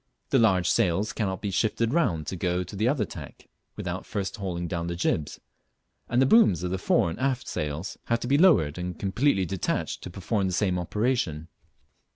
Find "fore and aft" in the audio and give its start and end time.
6.79-7.47